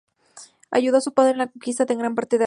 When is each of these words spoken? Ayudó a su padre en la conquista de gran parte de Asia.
Ayudó 0.71 0.97
a 0.97 1.01
su 1.01 1.13
padre 1.13 1.33
en 1.33 1.37
la 1.37 1.47
conquista 1.51 1.85
de 1.85 1.93
gran 1.95 2.15
parte 2.15 2.37
de 2.37 2.37
Asia. 2.37 2.39